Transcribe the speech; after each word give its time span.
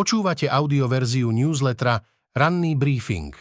Počúvate 0.00 0.48
audioverziu 0.48 1.28
newslettera 1.28 2.00
Ranný 2.32 2.72
briefing. 2.72 3.36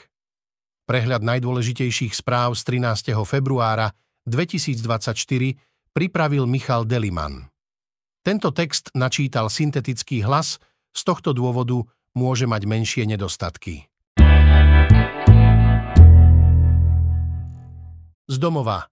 Prehľad 0.83 1.23
najdôležitejších 1.23 2.11
správ 2.11 2.51
z 2.59 2.83
13. 2.83 3.15
februára 3.23 3.95
2024 4.27 5.15
pripravil 5.95 6.43
Michal 6.51 6.83
Deliman. 6.83 7.47
Tento 8.27 8.51
text 8.51 8.91
načítal 8.91 9.47
syntetický 9.47 10.19
hlas, 10.27 10.59
z 10.91 11.01
tohto 11.07 11.31
dôvodu 11.31 11.79
môže 12.11 12.43
mať 12.43 12.67
menšie 12.67 13.07
nedostatky. 13.07 13.87
Z 18.27 18.35
domova. 18.35 18.91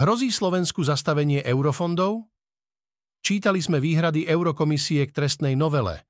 Hrozí 0.00 0.32
Slovensku 0.32 0.88
zastavenie 0.88 1.44
eurofondov? 1.44 2.24
Čítali 3.20 3.60
sme 3.60 3.76
výhrady 3.76 4.24
Eurokomisie 4.24 5.04
k 5.04 5.12
trestnej 5.12 5.52
novele– 5.52 6.00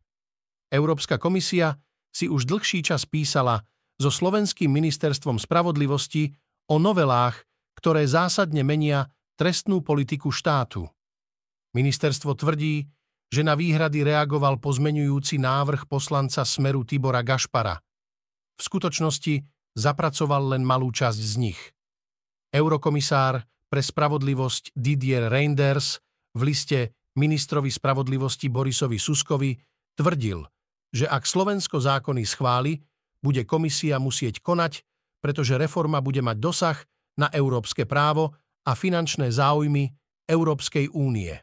Európska 0.69 1.17
komisia 1.17 1.77
si 2.13 2.29
už 2.29 2.45
dlhší 2.49 2.85
čas 2.85 3.09
písala 3.09 3.65
so 3.99 4.13
Slovenským 4.13 4.71
ministerstvom 4.71 5.41
spravodlivosti 5.41 6.31
o 6.71 6.77
novelách, 6.79 7.43
ktoré 7.79 8.07
zásadne 8.07 8.63
menia 8.63 9.09
trestnú 9.39 9.81
politiku 9.83 10.35
štátu. 10.35 10.87
Ministerstvo 11.75 12.35
tvrdí, 12.35 12.87
že 13.29 13.45
na 13.45 13.55
výhrady 13.55 14.03
reagoval 14.03 14.57
pozmenujúci 14.59 15.37
návrh 15.37 15.85
poslanca 15.85 16.43
Smeru 16.43 16.83
Tibora 16.83 17.21
Gašpara. 17.21 17.77
V 18.59 18.63
skutočnosti 18.65 19.45
zapracoval 19.77 20.57
len 20.57 20.65
malú 20.65 20.91
časť 20.91 21.21
z 21.21 21.35
nich. 21.39 21.61
Eurokomisár 22.51 23.45
pre 23.69 23.85
spravodlivosť 23.85 24.73
Didier 24.73 25.29
Reinders 25.29 26.01
v 26.33 26.41
liste 26.49 26.97
ministrovi 27.21 27.69
spravodlivosti 27.69 28.49
Borisovi 28.49 28.97
Suskovi 28.97 29.53
tvrdil, 29.95 30.41
že 30.95 31.05
ak 31.05 31.29
Slovensko 31.29 31.79
zákony 31.81 32.23
schváli, 32.25 32.81
bude 33.21 33.43
komisia 33.45 33.99
musieť 33.99 34.41
konať, 34.41 34.87
pretože 35.19 35.59
reforma 35.59 35.99
bude 35.99 36.23
mať 36.23 36.37
dosah 36.39 36.79
na 37.19 37.27
európske 37.35 37.83
právo 37.83 38.35
a 38.63 38.73
finančné 38.79 39.35
záujmy 39.35 39.91
Európskej 40.31 40.95
únie. 40.95 41.35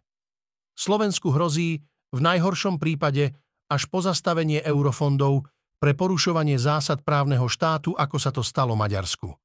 Slovensku 0.76 1.32
hrozí 1.36 1.84
v 2.16 2.20
najhoršom 2.24 2.80
prípade 2.80 3.36
až 3.68 3.90
pozastavenie 3.92 4.64
eurofondov 4.64 5.50
pre 5.82 5.92
porušovanie 5.92 6.56
zásad 6.56 7.04
právneho 7.04 7.50
štátu, 7.52 7.92
ako 7.98 8.18
sa 8.22 8.32
to 8.32 8.40
stalo 8.40 8.78
Maďarsku. 8.80 9.36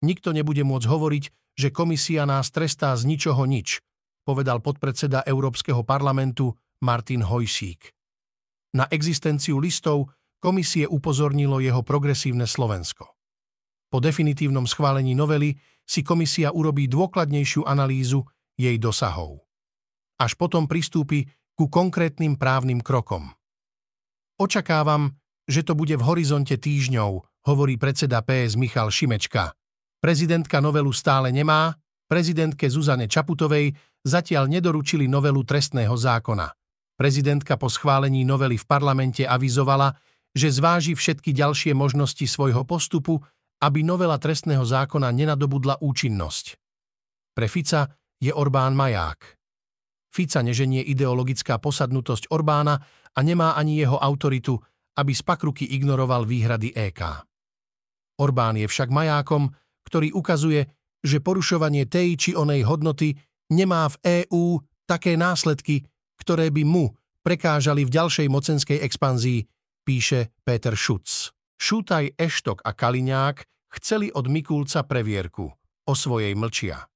Nikto 0.00 0.32
nebude 0.32 0.62
môcť 0.62 0.86
hovoriť, 0.86 1.24
že 1.58 1.68
komisia 1.74 2.24
nás 2.24 2.48
trestá 2.54 2.94
z 2.94 3.04
ničoho 3.04 3.42
nič, 3.44 3.82
povedal 4.24 4.62
podpredseda 4.62 5.26
Európskeho 5.26 5.82
parlamentu 5.82 6.54
Martin 6.80 7.26
Hojsík. 7.26 7.99
Na 8.74 8.86
existenciu 8.86 9.58
listov 9.58 10.10
komisie 10.38 10.86
upozornilo 10.86 11.58
jeho 11.58 11.82
progresívne 11.82 12.46
Slovensko. 12.46 13.06
Po 13.90 13.98
definitívnom 13.98 14.64
schválení 14.70 15.18
novely 15.18 15.58
si 15.82 16.06
komisia 16.06 16.54
urobí 16.54 16.86
dôkladnejšiu 16.86 17.66
analýzu 17.66 18.22
jej 18.54 18.78
dosahov. 18.78 19.42
Až 20.22 20.38
potom 20.38 20.70
pristúpi 20.70 21.26
ku 21.58 21.66
konkrétnym 21.66 22.38
právnym 22.38 22.78
krokom. 22.78 23.34
Očakávam, 24.38 25.18
že 25.44 25.66
to 25.66 25.74
bude 25.74 25.98
v 25.98 26.06
horizonte 26.06 26.54
týždňov, 26.54 27.10
hovorí 27.50 27.74
predseda 27.74 28.22
PS 28.22 28.54
Michal 28.54 28.88
Šimečka. 28.94 29.52
Prezidentka 30.00 30.62
novelu 30.62 30.94
stále 30.94 31.34
nemá, 31.34 31.74
prezidentke 32.08 32.70
Zuzane 32.70 33.10
Čaputovej 33.10 33.74
zatiaľ 34.06 34.48
nedoručili 34.48 35.10
novelu 35.10 35.44
trestného 35.44 35.92
zákona. 35.92 36.59
Prezidentka 37.00 37.56
po 37.56 37.72
schválení 37.72 38.28
novely 38.28 38.60
v 38.60 38.68
parlamente 38.68 39.24
avizovala, 39.24 39.96
že 40.36 40.52
zváži 40.52 40.92
všetky 40.92 41.32
ďalšie 41.32 41.72
možnosti 41.72 42.28
svojho 42.28 42.68
postupu, 42.68 43.16
aby 43.64 43.80
novela 43.80 44.20
trestného 44.20 44.60
zákona 44.60 45.08
nenadobudla 45.08 45.80
účinnosť. 45.80 46.60
Pre 47.32 47.46
Fica 47.48 47.88
je 48.20 48.28
Orbán 48.28 48.76
maják. 48.76 49.16
Fica 50.12 50.44
neženie 50.44 50.84
ideologická 50.84 51.56
posadnutosť 51.56 52.28
Orbána 52.28 52.76
a 53.16 53.20
nemá 53.24 53.56
ani 53.56 53.80
jeho 53.80 53.96
autoritu, 53.96 54.60
aby 55.00 55.16
z 55.16 55.24
pakruky 55.24 55.64
ignoroval 55.72 56.28
výhrady 56.28 56.76
EK. 56.76 57.00
Orbán 58.20 58.60
je 58.60 58.68
však 58.68 58.92
majákom, 58.92 59.48
ktorý 59.88 60.12
ukazuje, 60.12 60.68
že 61.00 61.24
porušovanie 61.24 61.88
tej 61.88 62.08
či 62.20 62.30
onej 62.36 62.68
hodnoty 62.68 63.16
nemá 63.56 63.88
v 63.88 64.28
EÚ 64.28 64.60
také 64.84 65.16
následky, 65.16 65.80
ktoré 66.20 66.52
by 66.52 66.62
mu 66.68 66.92
prekážali 67.20 67.84
v 67.86 67.90
ďalšej 67.92 68.26
mocenskej 68.28 68.78
expanzii, 68.80 69.44
píše 69.84 70.32
Peter 70.44 70.76
Schutz. 70.76 71.32
Šútaj, 71.60 72.16
Eštok 72.16 72.64
a 72.64 72.72
Kaliňák 72.72 73.44
chceli 73.76 74.08
od 74.08 74.26
Mikulca 74.32 74.84
previerku. 74.84 75.52
O 75.84 75.92
svojej 75.96 76.32
mlčia. 76.38 76.86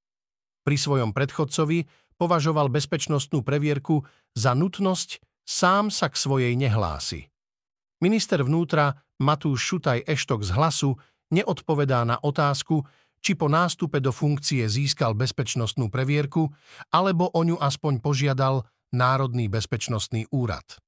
Pri 0.65 0.77
svojom 0.81 1.13
predchodcovi 1.13 1.85
považoval 2.17 2.73
bezpečnostnú 2.73 3.45
previerku 3.45 4.07
za 4.33 4.57
nutnosť, 4.57 5.21
sám 5.45 5.93
sa 5.93 6.09
k 6.09 6.17
svojej 6.17 6.55
nehlási. 6.57 7.29
Minister 8.01 8.41
vnútra 8.41 8.97
Matúš 9.21 9.61
Šutaj 9.61 10.09
Eštok 10.09 10.47
z 10.47 10.51
hlasu 10.57 10.97
neodpovedá 11.33 12.07
na 12.09 12.17
otázku, 12.21 12.87
či 13.25 13.33
po 13.33 13.49
nástupe 13.49 14.05
do 14.05 14.13
funkcie 14.13 14.69
získal 14.69 15.17
bezpečnostnú 15.17 15.89
previerku, 15.89 16.53
alebo 16.93 17.33
o 17.33 17.41
ňu 17.41 17.57
aspoň 17.57 18.05
požiadal 18.05 18.69
Národný 18.95 19.51
bezpečnostný 19.51 20.31
úrad. 20.31 20.79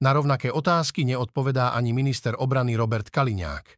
Na 0.00 0.16
rovnaké 0.16 0.48
otázky 0.48 1.04
neodpovedá 1.04 1.76
ani 1.76 1.92
minister 1.92 2.32
obrany 2.32 2.80
Robert 2.80 3.12
Kaliňák. 3.12 3.76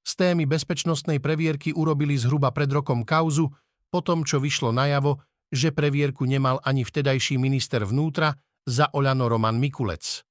Z 0.00 0.12
témy 0.16 0.48
bezpečnostnej 0.48 1.20
previerky 1.20 1.76
urobili 1.76 2.16
zhruba 2.16 2.56
pred 2.56 2.72
rokom 2.72 3.04
kauzu, 3.04 3.52
po 3.92 4.00
tom, 4.00 4.24
čo 4.24 4.40
vyšlo 4.40 4.72
najavo, 4.72 5.20
že 5.52 5.76
previerku 5.76 6.24
nemal 6.24 6.56
ani 6.64 6.88
vtedajší 6.88 7.36
minister 7.36 7.84
vnútra 7.84 8.32
za 8.64 8.88
Oľano 8.96 9.28
Roman 9.28 9.60
Mikulec. 9.60 10.24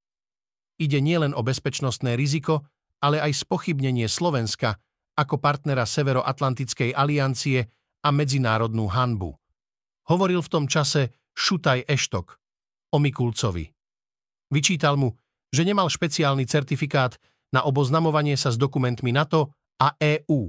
Ide 0.82 1.00
nielen 1.06 1.38
o 1.38 1.46
bezpečnostné 1.46 2.18
riziko, 2.18 2.66
ale 2.98 3.22
aj 3.22 3.46
spochybnenie 3.46 4.10
Slovenska 4.10 4.82
ako 5.16 5.38
partnera 5.38 5.86
Severoatlantickej 5.86 6.98
aliancie 6.98 7.70
a 8.02 8.10
medzinárodnú 8.10 8.90
hanbu. 8.90 9.38
Hovoril 10.10 10.42
v 10.42 10.52
tom 10.52 10.66
čase 10.66 11.14
Šutaj 11.38 11.88
Eštok, 11.88 12.45
o 12.96 12.98
Mikulcovi. 13.04 13.68
Vyčítal 14.48 14.96
mu, 14.96 15.12
že 15.52 15.68
nemal 15.68 15.92
špeciálny 15.92 16.48
certifikát 16.48 17.20
na 17.52 17.68
oboznamovanie 17.68 18.40
sa 18.40 18.56
s 18.56 18.58
dokumentmi 18.58 19.12
NATO 19.12 19.52
a 19.84 20.00
EÚ. 20.00 20.48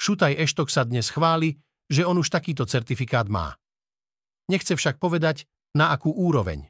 Šutaj 0.00 0.40
Eštok 0.40 0.72
sa 0.72 0.88
dnes 0.88 1.12
chváli, 1.12 1.60
že 1.92 2.08
on 2.08 2.16
už 2.16 2.32
takýto 2.32 2.64
certifikát 2.64 3.28
má. 3.28 3.60
Nechce 4.48 4.72
však 4.72 4.96
povedať, 4.96 5.44
na 5.76 5.92
akú 5.92 6.10
úroveň. 6.10 6.64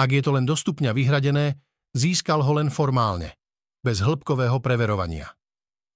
Ak 0.00 0.10
je 0.10 0.22
to 0.24 0.34
len 0.34 0.48
do 0.48 0.56
stupňa 0.58 0.90
vyhradené, 0.96 1.60
získal 1.94 2.42
ho 2.42 2.52
len 2.56 2.72
formálne, 2.72 3.36
bez 3.84 4.02
hĺbkového 4.02 4.58
preverovania. 4.58 5.30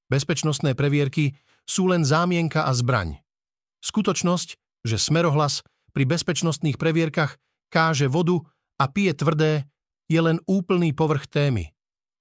Bezpečnostné 0.06 0.78
previerky 0.78 1.34
sú 1.66 1.91
len 1.91 2.06
zámienka 2.06 2.69
a 2.69 2.72
zbraň. 2.77 3.19
Skutočnosť, 3.82 4.48
že 4.87 4.97
smerohlas 4.97 5.66
pri 5.91 6.06
bezpečnostných 6.06 6.78
previerkach 6.78 7.37
káže 7.68 8.08
vodu 8.08 8.40
a 8.80 8.84
pije 8.88 9.12
tvrdé, 9.14 9.68
je 10.08 10.20
len 10.20 10.40
úplný 10.48 10.96
povrch 10.96 11.28
témy. 11.28 11.68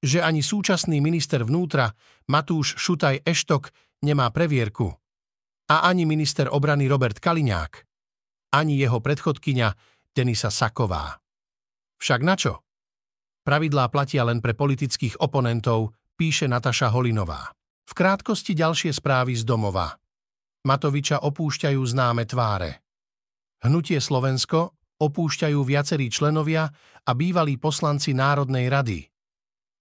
Že 0.03 0.21
ani 0.21 0.45
súčasný 0.45 1.01
minister 1.01 1.41
vnútra 1.41 1.89
Matúš 2.29 2.77
Šutaj 2.77 3.25
Eštok 3.25 3.73
nemá 4.05 4.29
previerku. 4.29 4.93
A 5.67 5.89
ani 5.89 6.05
minister 6.05 6.47
obrany 6.51 6.85
Robert 6.85 7.17
Kaliňák. 7.17 7.83
Ani 8.53 8.79
jeho 8.79 9.01
predchodkyňa 9.01 9.67
Denisa 10.13 10.53
Saková. 10.53 11.17
Však 11.97 12.21
na 12.21 12.35
čo? 12.37 12.61
Pravidlá 13.43 13.89
platia 13.89 14.27
len 14.27 14.43
pre 14.43 14.53
politických 14.53 15.17
oponentov, 15.23 15.95
píše 16.19 16.45
Nataša 16.45 16.93
Holinová. 16.93 17.51
V 17.87 17.93
krátkosti 17.95 18.53
ďalšie 18.53 18.91
správy 18.91 19.33
z 19.39 19.47
domova. 19.47 19.95
Matoviča 20.67 21.23
opúšťajú 21.23 21.79
známe 21.79 22.27
tváre. 22.27 22.83
Hnutie 23.63 23.97
Slovensko 23.97 24.76
opúšťajú 24.97 25.59
viacerí 25.61 26.09
členovia 26.09 26.69
a 27.05 27.11
bývalí 27.13 27.61
poslanci 27.61 28.17
Národnej 28.17 28.67
rady. 28.67 28.99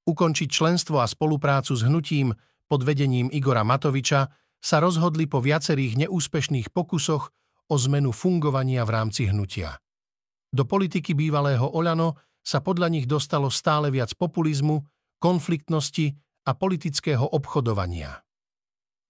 Ukončiť 0.07 0.49
členstvo 0.49 1.03
a 1.03 1.09
spoluprácu 1.09 1.75
s 1.75 1.83
hnutím 1.83 2.31
pod 2.71 2.87
vedením 2.87 3.33
Igora 3.33 3.67
Matoviča 3.67 4.31
sa 4.61 4.77
rozhodli 4.79 5.27
po 5.27 5.43
viacerých 5.43 6.07
neúspešných 6.07 6.71
pokusoch 6.71 7.33
o 7.67 7.75
zmenu 7.75 8.15
fungovania 8.15 8.87
v 8.87 8.91
rámci 8.95 9.27
hnutia. 9.27 9.75
Do 10.55 10.63
politiky 10.63 11.19
bývalého 11.19 11.67
Oľano 11.67 12.23
sa 12.47 12.63
podľa 12.63 12.89
nich 12.95 13.11
dostalo 13.11 13.51
stále 13.51 13.91
viac 13.91 14.15
populizmu, 14.15 14.79
konfliktnosti 15.19 16.15
a 16.47 16.55
politického 16.55 17.27
obchodovania. 17.27 18.23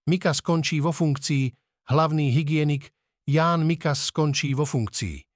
Mikas 0.09 0.41
skončí 0.41 0.81
vo 0.81 0.89
funkcii, 0.89 1.53
hlavný 1.93 2.33
hygienik 2.33 2.89
Ján 3.29 3.67
Mikas 3.69 4.09
skončí 4.09 4.57
vo 4.57 4.65
funkcii 4.65 5.26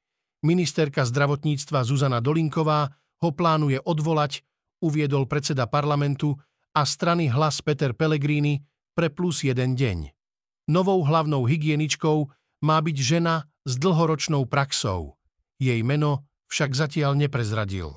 ministerka 0.42 1.06
zdravotníctva 1.06 1.86
Zuzana 1.86 2.20
Dolinková 2.20 2.90
ho 3.22 3.30
plánuje 3.30 3.78
odvolať, 3.82 4.42
uviedol 4.82 5.30
predseda 5.30 5.70
parlamentu 5.70 6.38
a 6.74 6.82
strany 6.86 7.30
hlas 7.30 7.62
Peter 7.62 7.94
Pellegrini 7.94 8.62
pre 8.98 9.14
plus 9.14 9.46
jeden 9.46 9.78
deň. 9.78 10.10
Novou 10.70 11.02
hlavnou 11.06 11.46
hygieničkou 11.46 12.18
má 12.66 12.78
byť 12.82 12.98
žena 12.98 13.46
s 13.66 13.78
dlhoročnou 13.78 14.46
praxou. 14.50 15.18
Jej 15.62 15.82
meno 15.86 16.26
však 16.50 16.74
zatiaľ 16.74 17.14
neprezradil. 17.18 17.94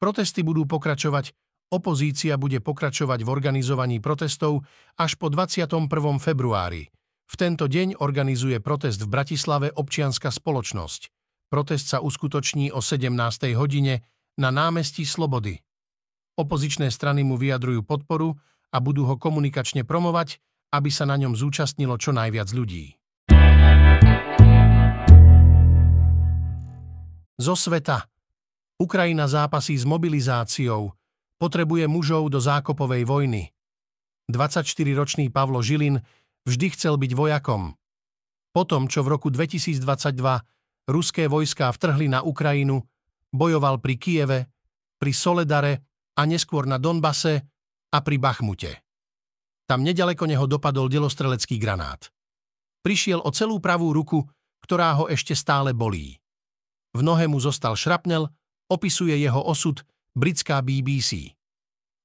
Protesty 0.00 0.40
budú 0.40 0.64
pokračovať, 0.64 1.32
opozícia 1.72 2.40
bude 2.40 2.60
pokračovať 2.60 3.20
v 3.24 3.28
organizovaní 3.28 4.00
protestov 4.00 4.64
až 4.96 5.16
po 5.20 5.28
21. 5.28 5.68
februári. 6.16 6.88
V 7.30 7.38
tento 7.38 7.70
deň 7.70 8.02
organizuje 8.02 8.58
protest 8.58 8.98
v 9.06 9.06
Bratislave 9.06 9.70
občianska 9.70 10.34
spoločnosť. 10.34 11.14
Protest 11.46 11.94
sa 11.94 12.02
uskutoční 12.02 12.74
o 12.74 12.82
17. 12.82 13.54
hodine 13.54 14.02
na 14.34 14.50
námestí 14.50 15.06
Slobody. 15.06 15.62
Opozičné 16.34 16.90
strany 16.90 17.22
mu 17.22 17.38
vyjadrujú 17.38 17.86
podporu 17.86 18.34
a 18.74 18.82
budú 18.82 19.06
ho 19.06 19.14
komunikačne 19.14 19.86
promovať, 19.86 20.42
aby 20.74 20.90
sa 20.90 21.06
na 21.06 21.14
ňom 21.22 21.38
zúčastnilo 21.38 21.94
čo 22.02 22.10
najviac 22.10 22.50
ľudí. 22.50 22.98
Zo 27.38 27.54
sveta. 27.54 28.10
Ukrajina 28.82 29.30
zápasí 29.30 29.78
s 29.78 29.86
mobilizáciou. 29.86 30.98
Potrebuje 31.38 31.86
mužov 31.86 32.26
do 32.26 32.42
zákopovej 32.42 33.06
vojny. 33.06 33.54
24-ročný 34.30 35.30
Pavlo 35.30 35.62
Žilin 35.62 35.98
vždy 36.44 36.66
chcel 36.76 36.96
byť 36.96 37.12
vojakom. 37.16 37.74
Potom, 38.50 38.90
čo 38.90 39.06
v 39.06 39.14
roku 39.14 39.28
2022 39.30 39.82
ruské 40.90 41.30
vojská 41.30 41.70
vtrhli 41.70 42.10
na 42.10 42.26
Ukrajinu, 42.26 42.82
bojoval 43.30 43.78
pri 43.78 43.94
Kieve, 43.94 44.38
pri 44.98 45.12
Soledare 45.14 45.74
a 46.18 46.26
neskôr 46.26 46.66
na 46.66 46.76
Donbase 46.82 47.46
a 47.94 47.98
pri 48.02 48.16
Bachmute. 48.18 48.82
Tam 49.70 49.86
nedaleko 49.86 50.26
neho 50.26 50.50
dopadol 50.50 50.90
delostrelecký 50.90 51.62
granát. 51.62 52.10
Prišiel 52.82 53.22
o 53.22 53.30
celú 53.30 53.62
pravú 53.62 53.94
ruku, 53.94 54.26
ktorá 54.66 54.98
ho 54.98 55.06
ešte 55.06 55.38
stále 55.38 55.70
bolí. 55.70 56.18
V 56.90 57.06
nohe 57.06 57.30
mu 57.30 57.38
zostal 57.38 57.78
šrapnel, 57.78 58.26
opisuje 58.66 59.14
jeho 59.14 59.38
osud 59.38 59.86
britská 60.18 60.58
BBC. 60.58 61.38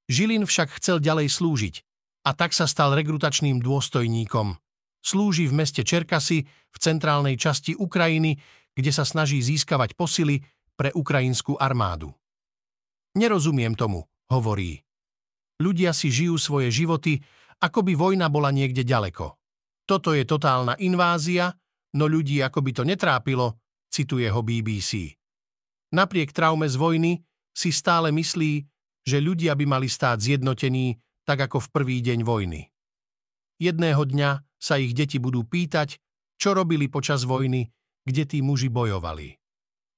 Žilin 0.06 0.46
však 0.46 0.78
chcel 0.78 1.02
ďalej 1.02 1.34
slúžiť 1.34 1.76
a 2.26 2.32
tak 2.34 2.52
sa 2.58 2.66
stal 2.66 2.98
rekrutačným 2.98 3.62
dôstojníkom. 3.62 4.58
Slúži 5.06 5.46
v 5.46 5.54
meste 5.62 5.86
Čerkasy 5.86 6.42
v 6.50 6.78
centrálnej 6.82 7.38
časti 7.38 7.78
Ukrajiny, 7.78 8.42
kde 8.74 8.92
sa 8.92 9.06
snaží 9.06 9.38
získavať 9.40 9.94
posily 9.94 10.42
pre 10.74 10.90
ukrajinskú 10.92 11.56
armádu. 11.62 12.10
Nerozumiem 13.16 13.78
tomu, 13.78 14.04
hovorí. 14.34 14.82
Ľudia 15.62 15.96
si 15.96 16.12
žijú 16.12 16.36
svoje 16.36 16.74
životy, 16.74 17.22
ako 17.64 17.86
by 17.86 17.94
vojna 17.96 18.28
bola 18.28 18.52
niekde 18.52 18.84
ďaleko. 18.84 19.40
Toto 19.88 20.12
je 20.12 20.26
totálna 20.28 20.76
invázia, 20.82 21.54
no 21.96 22.10
ľudí 22.10 22.42
ako 22.42 22.60
by 22.60 22.72
to 22.76 22.84
netrápilo, 22.84 23.62
cituje 23.88 24.28
ho 24.28 24.42
BBC. 24.44 25.16
Napriek 25.96 26.36
traume 26.36 26.68
z 26.68 26.76
vojny 26.76 27.24
si 27.56 27.72
stále 27.72 28.12
myslí, 28.12 28.68
že 29.06 29.24
ľudia 29.24 29.56
by 29.56 29.64
mali 29.70 29.88
stáť 29.88 30.18
zjednotení 30.20 30.98
tak 31.26 31.50
ako 31.50 31.62
v 31.66 31.72
prvý 31.74 31.98
deň 32.06 32.22
vojny. 32.22 32.70
Jedného 33.58 34.02
dňa 34.06 34.46
sa 34.62 34.78
ich 34.78 34.94
deti 34.94 35.18
budú 35.18 35.44
pýtať, 35.44 35.98
čo 36.38 36.54
robili 36.54 36.88
počas 36.88 37.26
vojny 37.26 37.76
kde 38.06 38.24
tí 38.24 38.40
muži 38.46 38.70
bojovali. 38.70 39.36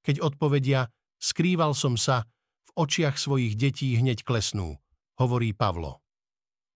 Keď 0.08 0.24
odpovedia, 0.24 0.88
skrýval 1.20 1.76
som 1.76 2.00
sa, 2.00 2.24
v 2.72 2.88
očiach 2.88 3.20
svojich 3.20 3.60
detí 3.60 4.00
hneď 4.00 4.24
klesnú, 4.24 4.80
hovorí 5.20 5.52
Pavlo. 5.52 6.00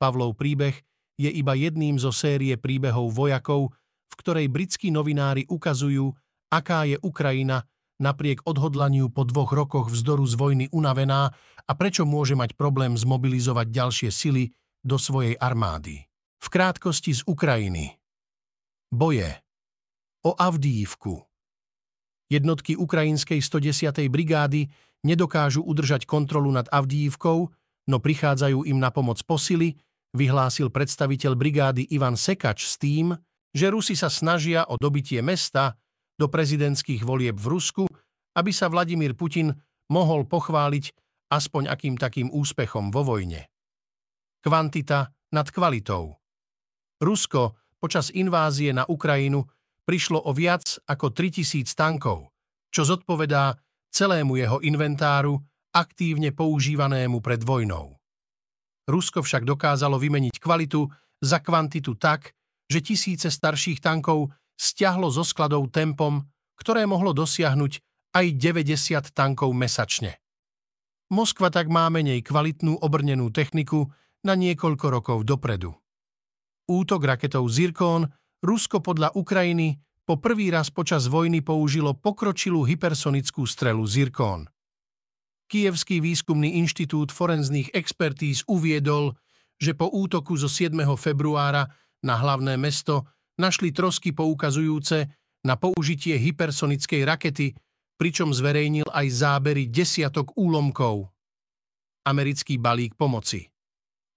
Pavlov 0.03 0.35
príbeh 0.35 0.75
je 1.15 1.31
iba 1.31 1.55
jedným 1.55 1.97
zo 2.03 2.11
série 2.11 2.59
príbehov 2.59 3.15
vojakov, 3.15 3.71
v 4.11 4.15
ktorej 4.19 4.51
britskí 4.51 4.91
novinári 4.91 5.47
ukazujú, 5.47 6.11
aká 6.51 6.83
je 6.91 6.99
Ukrajina 6.99 7.63
napriek 8.01 8.43
odhodlaniu 8.49 9.13
po 9.13 9.29
dvoch 9.29 9.53
rokoch 9.53 9.93
vzdoru 9.93 10.25
z 10.25 10.35
vojny 10.35 10.67
unavená 10.73 11.31
a 11.69 11.73
prečo 11.77 12.09
môže 12.09 12.33
mať 12.35 12.57
problém 12.57 12.97
zmobilizovať 12.97 13.67
ďalšie 13.69 14.11
sily 14.11 14.51
do 14.81 14.97
svojej 14.97 15.37
armády. 15.37 16.09
V 16.41 16.47
krátkosti 16.49 17.13
z 17.13 17.23
Ukrajiny. 17.29 18.01
Boje 18.91 19.29
o 20.25 20.33
Avdíivku. 20.33 21.21
Jednotky 22.33 22.75
ukrajinskej 22.75 23.45
110. 23.45 24.09
brigády 24.09 24.67
nedokážu 25.05 25.61
udržať 25.61 26.09
kontrolu 26.09 26.49
nad 26.51 26.67
Avdíivkou, 26.73 27.39
no 27.87 27.97
prichádzajú 28.01 28.65
im 28.69 28.79
na 28.81 28.89
pomoc 28.89 29.21
posily, 29.25 29.77
vyhlásil 30.17 30.73
predstaviteľ 30.73 31.33
brigády 31.37 31.83
Ivan 31.91 32.17
Sekač 32.17 32.67
s 32.67 32.75
tým, 32.81 33.15
že 33.51 33.67
Rusi 33.71 33.99
sa 33.99 34.07
snažia 34.07 34.63
o 34.67 34.79
dobitie 34.79 35.19
mesta 35.23 35.75
do 36.21 36.29
prezidentských 36.29 37.01
volieb 37.01 37.41
v 37.41 37.47
Rusku, 37.49 37.85
aby 38.37 38.53
sa 38.53 38.69
Vladimír 38.69 39.17
Putin 39.17 39.57
mohol 39.89 40.29
pochváliť 40.29 40.93
aspoň 41.33 41.73
akým 41.73 41.97
takým 41.97 42.29
úspechom 42.29 42.93
vo 42.93 43.01
vojne. 43.01 43.49
Kvantita 44.45 45.09
nad 45.33 45.49
kvalitou. 45.49 46.21
Rusko 47.01 47.57
počas 47.81 48.13
invázie 48.13 48.77
na 48.77 48.85
Ukrajinu 48.85 49.49
prišlo 49.89 50.29
o 50.29 50.37
viac 50.37 50.77
ako 50.85 51.17
3000 51.17 51.65
tankov, 51.73 52.29
čo 52.69 52.85
zodpovedá 52.85 53.57
celému 53.89 54.37
jeho 54.37 54.61
inventáru 54.61 55.41
aktívne 55.73 56.37
používanému 56.37 57.25
pred 57.25 57.41
vojnou. 57.41 57.97
Rusko 58.91 59.23
však 59.23 59.47
dokázalo 59.47 59.97
vymeniť 59.97 60.37
kvalitu 60.37 60.85
za 61.23 61.39
kvantitu 61.39 61.95
tak, 61.95 62.35
že 62.71 62.83
tisíce 62.83 63.31
starších 63.31 63.83
tankov 63.83 64.31
stiahlo 64.61 65.09
zo 65.09 65.25
skladov 65.25 65.73
tempom, 65.73 66.21
ktoré 66.61 66.85
mohlo 66.85 67.17
dosiahnuť 67.17 67.81
aj 68.13 68.27
90 68.37 69.17
tankov 69.17 69.57
mesačne. 69.57 70.21
Moskva 71.09 71.49
tak 71.49 71.73
má 71.73 71.89
menej 71.89 72.21
kvalitnú 72.21 72.77
obrnenú 72.85 73.33
techniku 73.33 73.89
na 74.21 74.37
niekoľko 74.37 74.87
rokov 74.93 75.19
dopredu. 75.25 75.73
Útok 76.69 77.01
raketou 77.09 77.49
Zirkon 77.49 78.05
Rusko 78.45 78.85
podľa 78.85 79.17
Ukrajiny 79.17 79.81
po 80.05 80.17
prvý 80.17 80.49
raz 80.49 80.73
počas 80.73 81.09
vojny 81.11 81.41
použilo 81.45 81.97
pokročilú 81.97 82.63
hypersonickú 82.65 83.45
strelu 83.45 83.83
Zirkon. 83.85 84.47
Kievský 85.51 85.99
výskumný 85.99 86.63
inštitút 86.63 87.11
forenzných 87.11 87.75
expertíz 87.75 88.47
uviedol, 88.47 89.19
že 89.59 89.75
po 89.75 89.91
útoku 89.91 90.39
zo 90.39 90.47
7. 90.47 90.73
februára 90.95 91.67
na 92.07 92.15
hlavné 92.17 92.55
mesto 92.55 93.05
našli 93.41 93.73
trosky 93.73 94.13
poukazujúce 94.13 95.09
na 95.49 95.57
použitie 95.57 96.21
hypersonickej 96.21 97.03
rakety, 97.09 97.57
pričom 97.97 98.33
zverejnil 98.33 98.89
aj 98.93 99.07
zábery 99.09 99.69
desiatok 99.69 100.37
úlomkov. 100.37 101.09
Americký 102.05 102.61
balík 102.61 102.97
pomoci. 102.97 103.49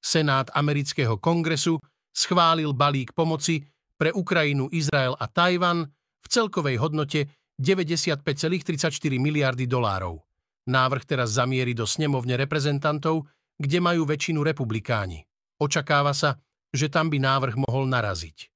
Senát 0.04 0.52
amerického 0.52 1.16
kongresu 1.20 1.80
schválil 2.12 2.76
balík 2.76 3.16
pomoci 3.16 3.64
pre 3.96 4.12
Ukrajinu, 4.12 4.68
Izrael 4.72 5.16
a 5.16 5.32
Tajvan 5.32 5.88
v 6.24 6.28
celkovej 6.28 6.80
hodnote 6.80 7.28
95,34 7.60 8.92
miliardy 9.20 9.64
dolárov. 9.64 10.20
Návrh 10.68 11.04
teraz 11.04 11.36
zamierí 11.36 11.76
do 11.76 11.84
snemovne 11.84 12.40
reprezentantov, 12.40 13.28
kde 13.60 13.80
majú 13.84 14.08
väčšinu 14.08 14.44
republikáni. 14.44 15.24
Očakáva 15.60 16.16
sa, 16.16 16.40
že 16.72 16.88
tam 16.88 17.12
by 17.12 17.20
návrh 17.20 17.56
mohol 17.60 17.88
naraziť. 17.88 18.53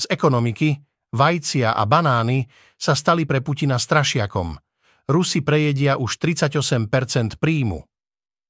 Z 0.00 0.08
ekonomiky 0.08 0.80
vajcia 1.12 1.76
a 1.76 1.84
banány 1.84 2.48
sa 2.80 2.96
stali 2.96 3.28
pre 3.28 3.44
Putina 3.44 3.76
strašiakom. 3.76 4.56
Rusi 5.12 5.44
prejedia 5.44 6.00
už 6.00 6.16
38% 6.16 7.36
príjmu. 7.36 7.84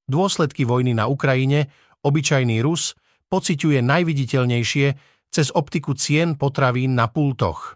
Dôsledky 0.07 0.63
vojny 0.63 0.95
na 0.95 1.11
Ukrajine 1.11 1.67
obyčajný 2.07 2.63
Rus 2.63 2.95
pociťuje 3.27 3.83
najviditeľnejšie 3.83 4.87
cez 5.31 5.47
optiku 5.51 5.99
cien 5.99 6.39
potravín 6.39 6.95
na 6.95 7.11
pultoch. 7.11 7.75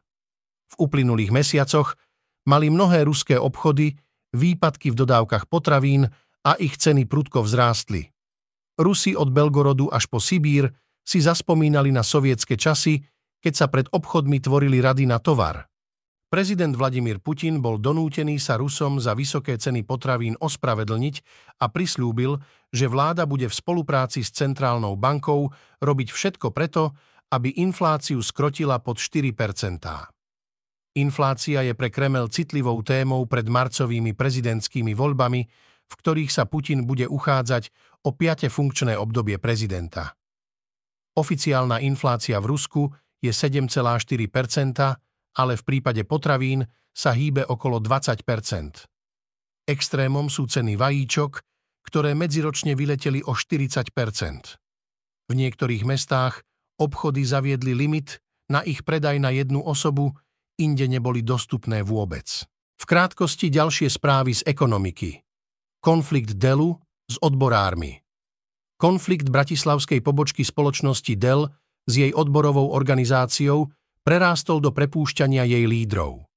V 0.71 0.75
uplynulých 0.87 1.35
mesiacoch 1.35 1.99
mali 2.47 2.71
mnohé 2.71 3.03
ruské 3.07 3.35
obchody 3.35 3.99
výpadky 4.35 4.95
v 4.95 4.99
dodávkach 5.03 5.51
potravín 5.51 6.11
a 6.47 6.55
ich 6.63 6.79
ceny 6.79 7.11
prudko 7.11 7.43
vzrástli. 7.43 8.11
Rusi 8.79 9.15
od 9.15 9.31
Belgorodu 9.31 9.91
až 9.91 10.11
po 10.11 10.19
Sibír 10.19 10.71
si 11.07 11.23
zaspomínali 11.23 11.95
na 11.95 12.03
sovietske 12.03 12.59
časy, 12.59 12.99
keď 13.45 13.53
sa 13.53 13.69
pred 13.69 13.85
obchodmi 13.93 14.41
tvorili 14.41 14.81
rady 14.81 15.05
na 15.05 15.21
tovar. 15.21 15.69
Prezident 16.33 16.73
Vladimír 16.73 17.21
Putin 17.21 17.61
bol 17.61 17.77
donútený 17.77 18.41
sa 18.41 18.57
Rusom 18.57 18.97
za 18.97 19.13
vysoké 19.13 19.61
ceny 19.61 19.85
potravín 19.85 20.35
ospravedlniť 20.41 21.15
a 21.61 21.69
prislúbil, 21.69 22.41
že 22.73 22.89
vláda 22.89 23.29
bude 23.29 23.47
v 23.47 23.55
spolupráci 23.55 24.25
s 24.25 24.33
Centrálnou 24.33 24.97
bankou 24.97 25.53
robiť 25.85 26.09
všetko 26.11 26.51
preto, 26.57 26.97
aby 27.31 27.61
infláciu 27.61 28.25
skrotila 28.25 28.81
pod 28.81 28.97
4% 28.97 29.37
Inflácia 30.95 31.67
je 31.67 31.75
pre 31.75 31.91
Kremel 31.91 32.31
citlivou 32.31 32.79
témou 32.87 33.27
pred 33.27 33.51
marcovými 33.51 34.15
prezidentskými 34.15 34.95
voľbami, 34.95 35.41
v 35.91 35.95
ktorých 35.99 36.31
sa 36.31 36.47
Putin 36.47 36.87
bude 36.87 37.11
uchádzať 37.11 37.75
o 38.07 38.15
piate 38.15 38.47
funkčné 38.47 38.95
obdobie 38.95 39.43
prezidenta. 39.43 40.15
Oficiálna 41.19 41.83
inflácia 41.83 42.39
v 42.39 42.47
Rusku 42.47 42.83
je 43.25 43.33
7,4 43.33 43.73
ale 45.35 45.53
v 45.57 45.63
prípade 45.65 46.05
potravín 46.05 46.69
sa 46.93 47.17
hýbe 47.17 47.49
okolo 47.49 47.81
20% 47.81 48.25
Extrémom 49.65 50.29
sú 50.29 50.45
ceny 50.45 50.77
vajíčok, 50.77 51.41
ktoré 51.89 52.13
medziročne 52.13 52.77
vyleteli 52.77 53.25
o 53.25 53.33
40% 53.33 53.89
V 55.25 55.33
niektorých 55.33 55.89
mestách 55.89 56.45
obchody 56.77 57.25
zaviedli 57.25 57.73
limit 57.73 58.21
na 58.53 58.61
ich 58.61 58.85
predaj 58.85 59.17
na 59.17 59.33
jednu 59.33 59.65
osobu 59.65 60.13
inde 60.61 60.85
neboli 60.85 61.25
dostupné 61.25 61.81
vôbec. 61.81 62.45
V 62.77 62.85
krátkosti 62.85 63.49
ďalšie 63.49 63.89
správy 63.89 64.37
z 64.37 64.45
ekonomiky. 64.45 65.25
Konflikt 65.81 66.37
Delu 66.37 66.77
s 67.09 67.17
odborármi. 67.25 68.05
Konflikt 68.77 69.33
bratislavskej 69.33 70.05
pobočky 70.05 70.45
spoločnosti 70.45 71.17
Dell 71.17 71.49
s 71.85 71.93
jej 72.01 72.13
odborovou 72.13 72.73
organizáciou 72.73 73.69
prerástol 74.05 74.61
do 74.61 74.73
prepúšťania 74.73 75.49
jej 75.49 75.65
lídrov. 75.65 76.29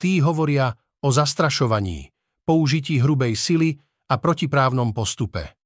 Tí 0.00 0.20
hovoria 0.20 0.72
o 1.00 1.08
zastrašovaní, 1.08 2.12
použití 2.44 3.00
hrubej 3.00 3.36
sily 3.36 3.76
a 4.08 4.16
protiprávnom 4.20 4.92
postupe. 4.92 5.56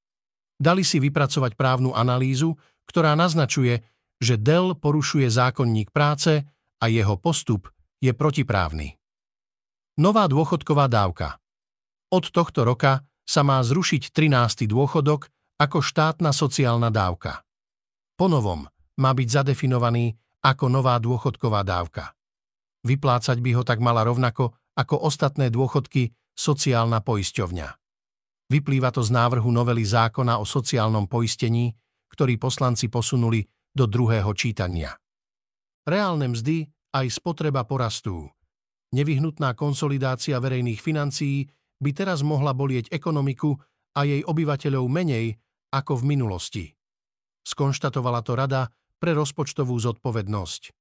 Dali 0.54 0.86
si 0.86 1.02
vypracovať 1.02 1.58
právnu 1.58 1.90
analýzu, 1.90 2.54
ktorá 2.86 3.18
naznačuje, 3.18 3.82
že 4.22 4.38
Dell 4.38 4.78
porušuje 4.78 5.26
zákonník 5.26 5.90
práce 5.90 6.46
a 6.78 6.84
jeho 6.86 7.18
postup 7.18 7.66
je 7.98 8.14
protiprávny. 8.14 8.94
Nová 9.98 10.26
dôchodková 10.26 10.90
dávka. 10.90 11.38
Od 12.10 12.24
tohto 12.30 12.62
roka 12.66 13.02
sa 13.26 13.42
má 13.42 13.58
zrušiť 13.62 14.10
13. 14.10 14.70
dôchodok 14.70 15.30
ako 15.58 15.78
štátna 15.82 16.30
sociálna 16.34 16.90
dávka. 16.90 17.42
Ponovom 18.14 18.70
má 19.00 19.10
byť 19.10 19.28
zadefinovaný 19.42 20.14
ako 20.44 20.68
nová 20.68 21.00
dôchodková 21.00 21.64
dávka. 21.64 22.12
Vyplácať 22.84 23.40
by 23.40 23.50
ho 23.56 23.62
tak 23.64 23.80
mala 23.80 24.04
rovnako 24.04 24.52
ako 24.76 25.08
ostatné 25.08 25.48
dôchodky 25.48 26.12
sociálna 26.36 27.00
poisťovňa. 27.00 27.68
Vyplýva 28.52 28.92
to 28.92 29.00
z 29.00 29.10
návrhu 29.14 29.48
novely 29.48 29.82
zákona 29.86 30.36
o 30.36 30.44
sociálnom 30.44 31.08
poistení, 31.08 31.72
ktorý 32.12 32.36
poslanci 32.36 32.92
posunuli 32.92 33.40
do 33.72 33.88
druhého 33.88 34.30
čítania. 34.36 34.92
Reálne 35.88 36.30
mzdy 36.30 36.68
aj 36.94 37.06
spotreba 37.10 37.64
porastú. 37.64 38.28
Nevyhnutná 38.94 39.56
konsolidácia 39.58 40.38
verejných 40.38 40.78
financií 40.78 41.48
by 41.82 41.90
teraz 41.90 42.22
mohla 42.22 42.54
bolieť 42.54 42.92
ekonomiku 42.94 43.58
a 43.98 44.06
jej 44.06 44.22
obyvateľov 44.22 44.86
menej 44.86 45.34
ako 45.74 45.98
v 45.98 46.04
minulosti. 46.14 46.64
Skonštatovala 47.42 48.22
to 48.22 48.32
Rada 48.38 48.70
pre 49.04 49.12
rozpočtovú 49.12 49.76
zodpovednosť. 49.76 50.72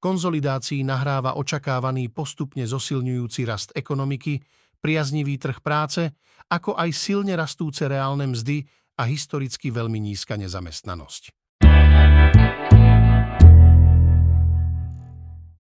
Konzolidácii 0.00 0.80
nahráva 0.80 1.36
očakávaný 1.36 2.08
postupne 2.08 2.64
zosilňujúci 2.64 3.44
rast 3.44 3.76
ekonomiky, 3.76 4.40
priaznivý 4.80 5.36
trh 5.36 5.60
práce, 5.60 6.08
ako 6.48 6.72
aj 6.72 6.88
silne 6.96 7.36
rastúce 7.36 7.84
reálne 7.84 8.32
mzdy 8.32 8.64
a 8.96 9.04
historicky 9.04 9.68
veľmi 9.68 10.00
nízka 10.00 10.40
nezamestnanosť. 10.40 11.36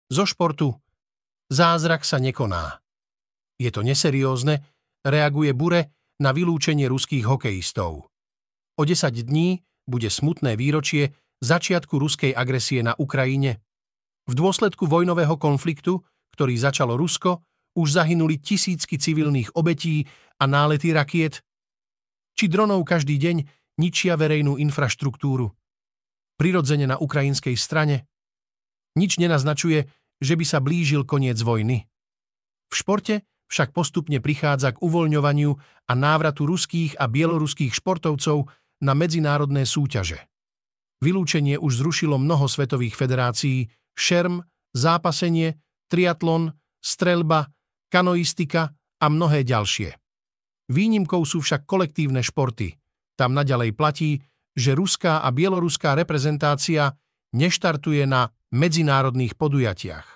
Zo 0.07 0.23
športu 0.23 0.79
zázrak 1.51 2.07
sa 2.07 2.23
nekoná. 2.23 2.79
Je 3.59 3.75
to 3.75 3.83
neseriózne, 3.83 4.63
reaguje 5.03 5.51
Bure 5.51 6.15
na 6.23 6.31
vylúčenie 6.31 6.87
ruských 6.87 7.27
hokejistov. 7.27 8.07
O 8.79 8.83
10 8.87 9.11
dní 9.27 9.67
bude 9.83 10.07
smutné 10.07 10.55
výročie 10.55 11.11
začiatku 11.43 11.95
ruskej 11.99 12.33
agresie 12.35 12.83
na 12.83 12.95
Ukrajine. 12.99 13.63
V 14.29 14.33
dôsledku 14.37 14.85
vojnového 14.85 15.39
konfliktu, 15.41 16.05
ktorý 16.37 16.55
začalo 16.59 16.95
Rusko, 16.99 17.43
už 17.79 17.89
zahynuli 17.95 18.43
tisícky 18.43 18.99
civilných 18.99 19.55
obetí 19.55 20.05
a 20.43 20.45
nálety 20.51 20.91
rakiet. 20.91 21.41
Či 22.35 22.51
dronov 22.51 22.83
každý 22.87 23.19
deň 23.19 23.37
ničia 23.79 24.19
verejnú 24.19 24.59
infraštruktúru. 24.59 25.55
Prirodzene 26.39 26.87
na 26.87 26.99
ukrajinskej 26.99 27.55
strane. 27.59 28.07
Nič 28.99 29.19
nenaznačuje, 29.19 29.87
že 30.19 30.35
by 30.35 30.45
sa 30.47 30.59
blížil 30.59 31.07
koniec 31.07 31.39
vojny. 31.39 31.87
V 32.69 32.75
športe 32.75 33.23
však 33.49 33.73
postupne 33.73 34.21
prichádza 34.21 34.77
k 34.77 34.83
uvoľňovaniu 34.83 35.51
a 35.89 35.93
návratu 35.95 36.45
ruských 36.45 37.01
a 37.01 37.09
bieloruských 37.09 37.73
športovcov 37.73 38.51
na 38.85 38.93
medzinárodné 38.93 39.65
súťaže. 39.65 40.29
Vylúčenie 40.99 41.57
už 41.59 41.83
zrušilo 41.83 42.19
mnoho 42.19 42.51
svetových 42.51 42.99
federácií, 42.99 43.71
šerm, 43.95 44.43
zápasenie, 44.75 45.55
triatlon, 45.87 46.51
strelba, 46.83 47.47
kanoistika 47.87 48.75
a 48.99 49.07
mnohé 49.07 49.47
ďalšie. 49.47 49.95
Výnimkou 50.69 51.23
sú 51.25 51.41
však 51.41 51.65
kolektívne 51.65 52.21
športy. 52.21 52.77
Tam 53.17 53.33
naďalej 53.33 53.73
platí, 53.73 54.11
že 54.53 54.75
ruská 54.75 55.23
a 55.23 55.29
bieloruská 55.31 55.95
reprezentácia 55.95 56.93
neštartuje 57.33 58.05
na 58.05 58.29
medzinárodných 58.51 59.39
podujatiach. 59.39 60.07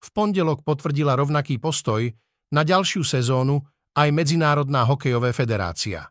V 0.00 0.08
pondelok 0.16 0.64
potvrdila 0.64 1.12
rovnaký 1.12 1.60
postoj 1.60 2.08
na 2.50 2.62
ďalšiu 2.64 3.04
sezónu 3.04 3.60
aj 3.94 4.08
Medzinárodná 4.16 4.86
hokejová 4.88 5.34
federácia. 5.36 6.08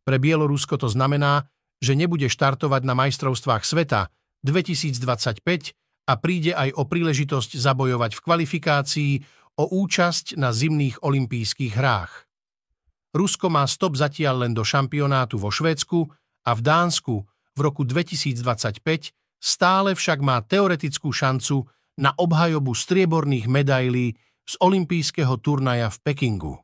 Pre 0.00 0.16
Bielorusko 0.16 0.80
to 0.80 0.88
znamená, 0.88 1.44
že 1.80 1.96
nebude 1.96 2.28
štartovať 2.28 2.82
na 2.84 2.94
majstrovstvách 2.94 3.64
sveta 3.64 4.12
2025 4.44 5.76
a 6.08 6.12
príde 6.16 6.52
aj 6.52 6.76
o 6.76 6.84
príležitosť 6.84 7.56
zabojovať 7.56 8.16
v 8.16 8.20
kvalifikácii 8.24 9.12
o 9.60 9.64
účasť 9.68 10.40
na 10.40 10.52
zimných 10.52 11.04
olympijských 11.04 11.74
hrách. 11.76 12.12
Rusko 13.10 13.50
má 13.50 13.66
stop 13.66 13.98
zatiaľ 13.98 14.46
len 14.46 14.52
do 14.54 14.62
šampionátu 14.62 15.36
vo 15.36 15.50
Švédsku 15.50 16.06
a 16.46 16.50
v 16.54 16.60
Dánsku 16.62 17.14
v 17.56 17.58
roku 17.58 17.82
2025 17.82 18.40
stále 19.42 19.90
však 19.98 20.18
má 20.22 20.38
teoretickú 20.46 21.10
šancu 21.10 21.66
na 21.98 22.14
obhajobu 22.14 22.72
strieborných 22.72 23.50
medailí 23.50 24.14
z 24.46 24.54
olympijského 24.62 25.36
turnaja 25.42 25.90
v 25.90 25.98
Pekingu. 26.00 26.54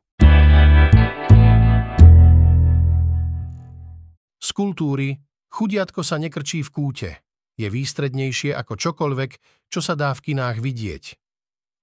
Z 4.47 4.55
kultúry 4.55 5.19
chudiatko 5.51 6.07
sa 6.07 6.15
nekrčí 6.15 6.63
v 6.63 6.71
kúte. 6.71 7.11
Je 7.59 7.67
výstrednejšie 7.67 8.55
ako 8.55 8.79
čokoľvek, 8.79 9.31
čo 9.67 9.83
sa 9.83 9.91
dá 9.91 10.15
v 10.15 10.31
kinách 10.31 10.63
vidieť. 10.63 11.19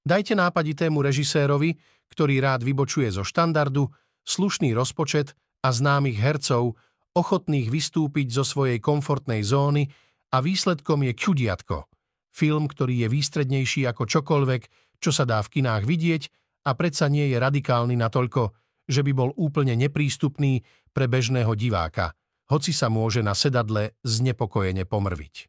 Dajte 0.00 0.32
nápaditému 0.32 1.04
režisérovi, 1.04 1.76
ktorý 2.08 2.40
rád 2.40 2.64
vybočuje 2.64 3.12
zo 3.12 3.20
štandardu, 3.20 3.92
slušný 4.24 4.72
rozpočet 4.72 5.36
a 5.60 5.76
známych 5.76 6.16
hercov, 6.16 6.80
ochotných 7.12 7.68
vystúpiť 7.68 8.32
zo 8.32 8.48
svojej 8.48 8.80
komfortnej 8.80 9.44
zóny 9.44 9.84
a 10.32 10.40
výsledkom 10.40 11.04
je 11.04 11.12
Kľudiatko, 11.12 11.84
film, 12.32 12.64
ktorý 12.64 13.04
je 13.04 13.08
výstrednejší 13.12 13.84
ako 13.92 14.08
čokoľvek, 14.08 14.62
čo 15.04 15.12
sa 15.12 15.28
dá 15.28 15.44
v 15.44 15.60
kinách 15.60 15.84
vidieť 15.84 16.22
a 16.64 16.72
predsa 16.72 17.12
nie 17.12 17.28
je 17.28 17.36
radikálny 17.36 17.92
natoľko, 17.92 18.56
že 18.88 19.04
by 19.04 19.12
bol 19.12 19.36
úplne 19.36 19.76
neprístupný 19.76 20.64
pre 20.96 21.12
bežného 21.12 21.52
diváka, 21.52 22.16
hoci 22.48 22.76
sa 22.76 22.92
môže 22.92 23.24
na 23.24 23.32
sedadle 23.32 23.96
znepokojene 24.04 24.84
pomrviť. 24.84 25.48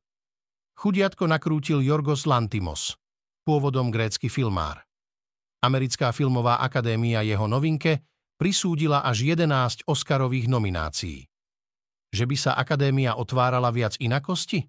Chudiatko 0.75 1.27
nakrútil 1.27 1.79
Jorgos 1.83 2.27
Lantimos, 2.27 2.99
pôvodom 3.47 3.91
grécky 3.91 4.27
filmár. 4.27 4.83
Americká 5.63 6.11
filmová 6.11 6.59
akadémia 6.61 7.23
jeho 7.23 7.47
novinke 7.47 8.03
prisúdila 8.35 9.01
až 9.01 9.23
11 9.23 9.87
Oscarových 9.87 10.51
nominácií. 10.51 11.25
Že 12.11 12.25
by 12.27 12.35
sa 12.35 12.51
akadémia 12.59 13.15
otvárala 13.15 13.71
viac 13.71 13.95
inakosti? 13.99 14.67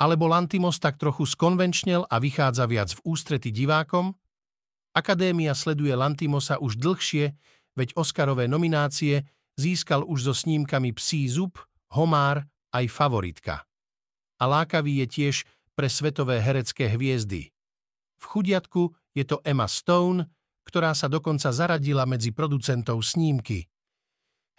Alebo 0.00 0.30
Lantimos 0.30 0.80
tak 0.80 0.96
trochu 0.96 1.28
skonvenčnel 1.28 2.06
a 2.08 2.16
vychádza 2.22 2.64
viac 2.64 2.92
v 2.96 3.00
ústrety 3.04 3.52
divákom? 3.52 4.16
Akadémia 4.96 5.52
sleduje 5.52 5.92
Lantimosa 5.92 6.58
už 6.58 6.80
dlhšie, 6.80 7.36
veď 7.78 7.94
Oscarové 7.94 8.50
nominácie 8.50 9.22
získal 9.58 10.06
už 10.06 10.30
so 10.30 10.34
snímkami 10.34 10.94
Psí 10.94 11.26
zub, 11.26 11.58
Homár 11.90 12.46
aj 12.70 12.86
Favoritka. 12.88 13.66
A 14.38 14.44
lákavý 14.46 15.02
je 15.02 15.06
tiež 15.10 15.36
pre 15.74 15.90
svetové 15.90 16.38
herecké 16.38 16.86
hviezdy. 16.86 17.50
V 18.18 18.24
chudiatku 18.24 18.94
je 19.14 19.26
to 19.26 19.42
Emma 19.42 19.66
Stone, 19.66 20.30
ktorá 20.62 20.94
sa 20.94 21.10
dokonca 21.10 21.50
zaradila 21.50 22.06
medzi 22.06 22.30
producentov 22.30 23.02
snímky. 23.02 23.66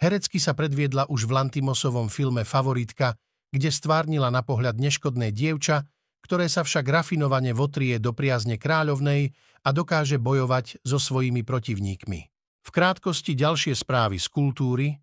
Herecky 0.00 0.40
sa 0.40 0.56
predviedla 0.56 1.08
už 1.08 1.28
v 1.28 1.36
Lantimosovom 1.36 2.08
filme 2.08 2.44
Favoritka, 2.44 3.16
kde 3.52 3.68
stvárnila 3.68 4.32
na 4.32 4.40
pohľad 4.40 4.80
neškodné 4.80 5.32
dievča, 5.32 5.84
ktoré 6.24 6.48
sa 6.48 6.64
však 6.64 6.84
rafinovane 6.88 7.52
votrie 7.52 8.00
do 8.00 8.12
priazne 8.16 8.56
kráľovnej 8.56 9.32
a 9.64 9.68
dokáže 9.70 10.16
bojovať 10.16 10.80
so 10.84 10.96
svojimi 10.96 11.44
protivníkmi. 11.44 12.20
V 12.70 12.78
krátkosti 12.78 13.34
ďalšie 13.34 13.74
správy 13.74 14.22
z 14.22 14.30
kultúry, 14.30 14.94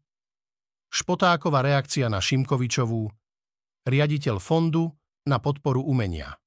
Špotáková 0.88 1.60
reakcia 1.60 2.08
na 2.08 2.24
Šimkovičovú, 2.24 3.12
riaditeľ 3.84 4.40
fondu 4.40 4.88
na 5.28 5.36
podporu 5.44 5.84
umenia. 5.84 6.40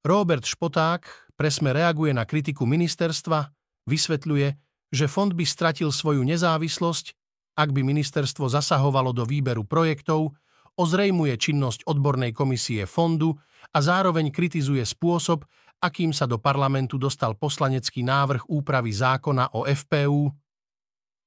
Robert 0.00 0.48
Špoták 0.48 1.28
presme 1.36 1.76
reaguje 1.76 2.16
na 2.16 2.24
kritiku 2.24 2.64
ministerstva, 2.64 3.52
vysvetľuje, 3.84 4.48
že 4.96 5.04
fond 5.12 5.36
by 5.36 5.44
stratil 5.44 5.92
svoju 5.92 6.24
nezávislosť, 6.24 7.12
ak 7.60 7.68
by 7.76 7.84
ministerstvo 7.84 8.48
zasahovalo 8.48 9.12
do 9.12 9.28
výberu 9.28 9.68
projektov, 9.68 10.40
ozrejmuje 10.80 11.36
činnosť 11.36 11.84
odbornej 11.84 12.32
komisie 12.32 12.88
fondu 12.88 13.36
a 13.76 13.78
zároveň 13.84 14.32
kritizuje 14.32 14.88
spôsob, 14.88 15.44
akým 15.78 16.10
sa 16.10 16.26
do 16.26 16.42
parlamentu 16.42 16.98
dostal 16.98 17.38
poslanecký 17.38 18.02
návrh 18.02 18.50
úpravy 18.50 18.90
zákona 18.90 19.54
o 19.54 19.66
FPU. 19.66 20.30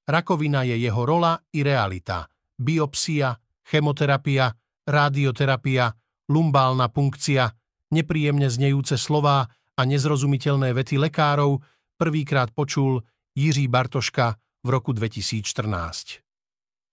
Rakovina 0.08 0.68
je 0.68 0.76
jeho 0.76 1.04
rola 1.08 1.40
i 1.56 1.64
realita. 1.64 2.28
Biopsia, 2.60 3.36
chemoterapia, 3.64 4.52
radioterapia, 4.88 5.92
lumbálna 6.30 6.92
punkcia, 6.92 7.48
nepríjemne 7.96 8.48
znejúce 8.52 9.00
slová 9.00 9.48
a 9.76 9.82
nezrozumiteľné 9.88 10.76
vety 10.76 11.00
lekárov 11.00 11.64
prvýkrát 11.96 12.52
počul 12.52 13.02
Jiří 13.38 13.68
Bartoška 13.72 14.36
v 14.62 14.68
roku 14.68 14.92
2014. 14.92 16.22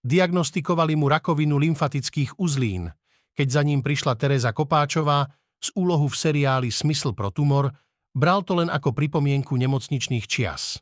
Diagnostikovali 0.04 0.94
mu 0.94 1.10
rakovinu 1.10 1.58
lymfatických 1.58 2.38
uzlín, 2.38 2.94
keď 3.34 3.48
za 3.50 3.62
ním 3.66 3.82
prišla 3.82 4.14
Teresa 4.14 4.54
Kopáčová 4.54 5.26
z 5.58 5.68
úlohu 5.74 6.06
v 6.06 6.16
seriáli 6.16 6.68
Smysl 6.70 7.12
pro 7.12 7.34
tumor, 7.34 7.74
bral 8.14 8.42
to 8.46 8.58
len 8.58 8.70
ako 8.70 8.94
pripomienku 8.94 9.54
nemocničných 9.54 10.26
čias. 10.26 10.78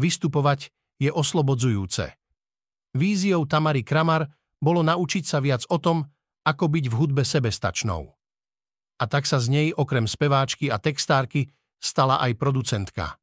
Vystupovať 0.00 0.72
je 1.00 1.10
oslobodzujúce. 1.12 2.12
Víziou 2.96 3.44
Tamary 3.48 3.84
Kramar 3.84 4.28
bolo 4.60 4.84
naučiť 4.84 5.24
sa 5.24 5.40
viac 5.40 5.64
o 5.72 5.80
tom, 5.80 6.04
ako 6.44 6.64
byť 6.68 6.84
v 6.88 6.94
hudbe 6.96 7.22
sebestačnou. 7.24 8.08
A 9.00 9.04
tak 9.08 9.24
sa 9.24 9.40
z 9.40 9.48
nej 9.48 9.68
okrem 9.72 10.04
speváčky 10.04 10.68
a 10.68 10.76
textárky 10.76 11.48
stala 11.80 12.20
aj 12.20 12.36
producentka. 12.36 13.16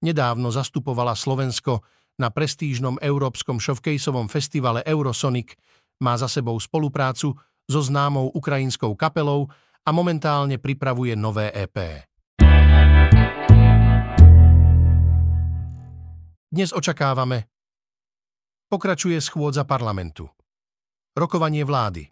Nedávno 0.00 0.48
zastupovala 0.48 1.12
Slovensko 1.12 1.84
na 2.16 2.32
prestížnom 2.32 2.96
európskom 3.00 3.60
showcaseovom 3.60 4.28
festivale 4.32 4.80
Eurosonic, 4.88 5.52
má 6.00 6.16
za 6.18 6.26
sebou 6.26 6.56
spoluprácu 6.58 7.36
so 7.68 7.80
známou 7.80 8.32
ukrajinskou 8.34 8.96
kapelou 8.98 9.52
a 9.82 9.90
momentálne 9.90 10.62
pripravuje 10.62 11.18
nové 11.18 11.50
EP. 11.50 12.06
Dnes 16.52 16.70
očakávame 16.70 17.50
Pokračuje 18.70 19.18
schôdza 19.20 19.66
parlamentu. 19.66 20.30
Rokovanie 21.12 21.66
vlády. 21.66 22.08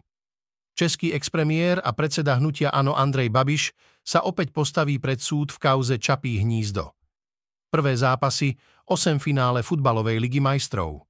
Český 0.77 1.09
expremiér 1.15 1.81
a 1.81 1.89
predseda 1.95 2.37
hnutia 2.37 2.69
Ano 2.69 2.93
Andrej 2.93 3.33
Babiš 3.33 3.73
sa 4.05 4.21
opäť 4.25 4.53
postaví 4.53 5.01
pred 5.01 5.17
súd 5.17 5.49
v 5.49 5.57
kauze 5.61 5.97
Čapí 5.97 6.37
hnízdo. 6.41 6.93
Prvé 7.71 7.97
zápasy, 7.97 8.57
8 8.85 9.17
finále 9.17 9.63
futbalovej 9.63 10.19
ligy 10.19 10.43
majstrov. 10.43 11.07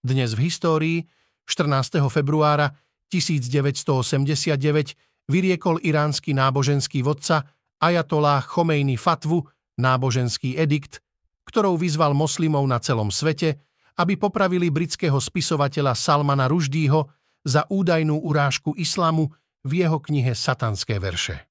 Dnes 0.00 0.32
v 0.32 0.46
histórii, 0.46 0.98
14. 1.44 2.00
februára 2.08 2.70
1989, 3.10 4.94
vyriekol 5.28 5.78
iránsky 5.84 6.32
náboženský 6.32 7.04
vodca 7.04 7.44
Ajatollah 7.78 8.42
Chomejny 8.42 8.98
fatvu, 8.98 9.44
náboženský 9.78 10.58
edikt, 10.58 10.98
ktorou 11.46 11.78
vyzval 11.78 12.12
moslimov 12.12 12.66
na 12.66 12.82
celom 12.82 13.12
svete, 13.12 13.62
aby 13.98 14.18
popravili 14.18 14.68
britského 14.68 15.16
spisovateľa 15.16 15.94
Salmana 15.94 16.50
Ruždího 16.50 17.08
za 17.46 17.64
údajnú 17.70 18.18
urážku 18.20 18.74
islamu 18.76 19.30
v 19.64 19.86
jeho 19.86 19.98
knihe 20.02 20.34
Satanské 20.34 20.98
verše. 20.98 21.48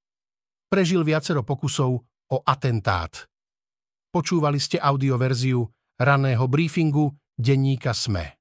Prežil 0.68 1.02
viacero 1.02 1.42
pokusov 1.48 1.92
o 2.28 2.38
atentát. 2.44 3.26
Počúvali 4.12 4.60
ste 4.60 4.80
audioverziu 4.80 5.64
raného 6.00 6.46
briefingu 6.48 7.12
denníka 7.36 7.92
SME. 7.92 8.37